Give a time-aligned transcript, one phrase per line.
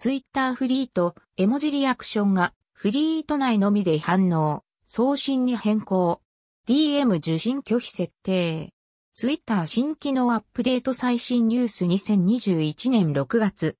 [0.00, 6.22] ツイッターフリート、絵文字リアクションがフリート内のみで反応、送信に変更。
[6.66, 8.72] DM 受信拒否設定。
[9.12, 13.76] ツイッター新機能アップデート最新ニュース2021年6月。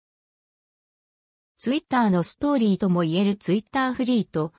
[1.56, 4.52] ツイッターのストーリーとも言えるツイッターフリート。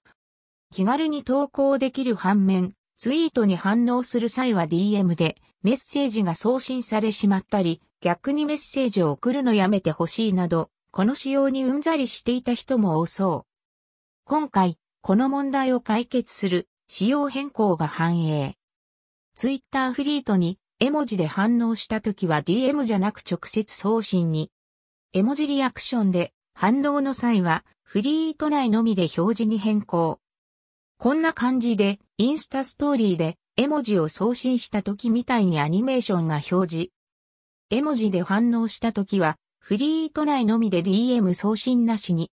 [0.72, 13.50] 気軽に投稿できる反面、ツイートに反応する際は DM でメッセージが送信されしまったり、逆にメッセージを送るのやめてほしいなど、この仕様にうんざりしていた人も多そう。
[14.26, 18.58] 今回、この問題を解決する仕様変更が反映。
[19.34, 24.52] ツイッターフリートに絵文字で反応した時は DM じゃなく直接送信に。
[25.14, 30.20] 絵文字リアクションで反応の際はフリート内のみで表示に変更。
[30.98, 36.90] こんな感じでインスタストーリーで絵文字を送信した時みたいにアニメーションが表示。
[37.70, 42.32] 絵文字で反応した時はフリート内のみで DM 送信なしに。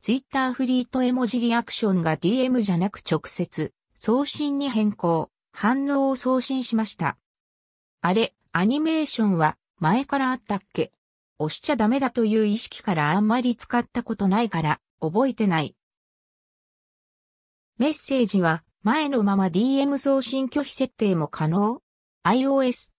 [0.00, 5.30] ツイッターフリート絵文字リアクションが DM じゃなく直接送信に変更。
[5.52, 7.18] 反応を送信しました。
[8.00, 10.90] あれ、アニメーションは前からあったっけ？
[11.38, 15.76] 押しちゃダメだという意識からあんまり使ったことないから覚えてない。
[17.78, 21.80] メッセージは前のまま DM 送信拒否設定も可能
[22.24, 22.90] ?iOS。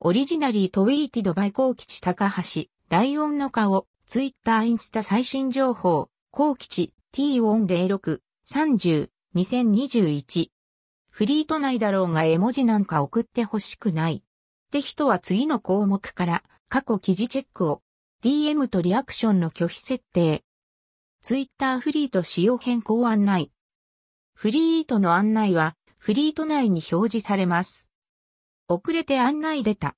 [0.00, 10.50] オリジナリートウィーティドバイコウ吉高橋、ライオンの顔、ツイッターインスタ最新情報、コウ吉 T406、30、2021
[11.10, 14.14] フリート内だろうが絵文字なんか送ってほしくない。
[14.18, 14.20] っ
[14.70, 17.82] て人は次の項目から過去記事チェックを
[18.22, 20.44] DM とリアクションの拒否設定。
[21.22, 23.50] ツイッターフリート使用変更案内。
[24.32, 27.87] フリートの案内はフリート内に表示されます。
[28.70, 29.96] 遅れて案内出た。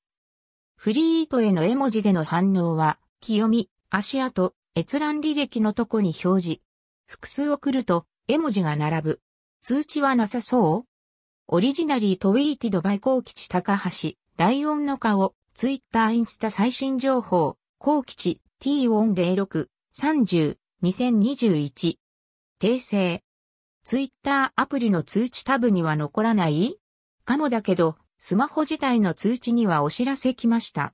[0.77, 6.61] フリートへの絵文字での反応は、清み、足跡、閲覧履歴のとこに表示。
[7.07, 9.21] 複数送ると絵文字が並ぶ。
[9.63, 10.85] 通知はなさそう？
[11.49, 21.97] オリジナリートウィーティドバイコウキチ高橋、ライオンの顔、ツイッターインスタ最新情報、コウキチ T406、30、2021。
[22.61, 23.25] 訂正。
[23.83, 26.77] ツイッターアプリの通知タブには残らない？
[27.25, 30.93] かもだけど、スマホ自体の通知にはお知らせ来ました。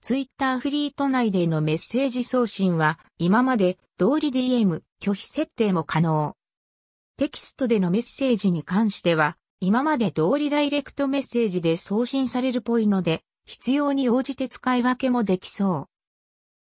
[0.00, 6.36] ツイッターフリート内でのメッセージ送信は、今まで通り DM 拒否設定も可能。
[7.16, 15.88] テキストでのメッセージに関しては、今まで通りダイレクトメッセージで送信されるっぽいので、必要に応じて使い分けもできそう。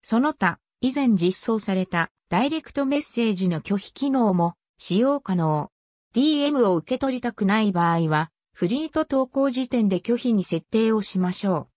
[0.04, 5.72] その他、以前実装されたダイレクトメッセージの拒否機能も使用可能。
[6.14, 11.68] DM を受け取りたくない場合は、フリート投稿時点で拒否に設定をしましょう。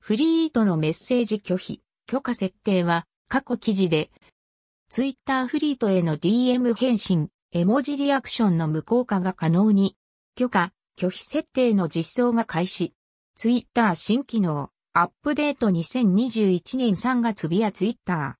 [0.00, 4.10] フリートのメッセージ拒否、許可設定は過去記事で、
[4.88, 9.96] ツイッターフリートへの DM 返信、絵文字リアクションの無効化が可能に
[10.34, 12.94] 許可、拒否設定の実装が開始。
[13.36, 18.34] ツイッター新機能、アップデート2021年3月ビアツイッター。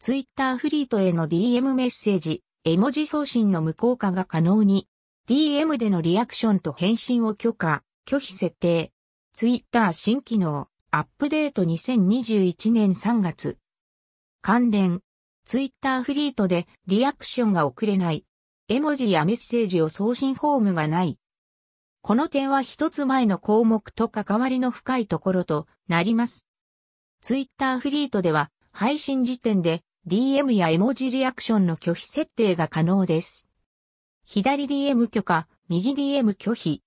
[0.00, 4.86] ツイッターフリートへの DM メッセージ、絵文字送信の無効化が可能に、
[5.26, 8.92] DM でのリアクションと返信を許可、拒否設定。
[9.32, 13.56] ツイッター新機能、アップデート2021年3月。
[14.42, 15.00] 関連。
[15.46, 18.26] ツイッターフリートでリアクションが送れない。
[18.68, 21.18] 絵文字やメッセージを送信フォームがない。
[22.02, 26.44] この点は一つ前の項目と関わりの深いところとなります。
[27.22, 33.43] ツイッターフリートでは配信時点で DM や絵文字リアクションの拒否設定が可能です。
[34.26, 36.82] 左 DM 許可、右 DM 拒否。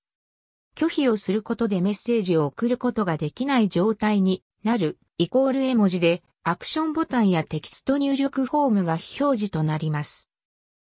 [0.76, 10.30] 拒否をすることでメッセージを送ることができない状態になるイコール絵文字でアクションボタンやテキスト入力フォームが非表示となります。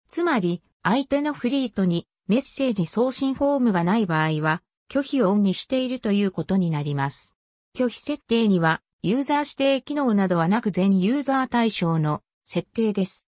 [0.08, 7.36] つまり、相手のフリートにメッセージ送信フォームがない場合は、拒否をオンにしているということになります。
[7.76, 13.27] 拒否設定には、ユーザー指定機能などはなく全ユーザー対象の設定です。